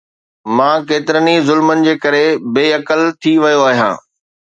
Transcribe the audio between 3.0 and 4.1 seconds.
ٿي ويو آهيان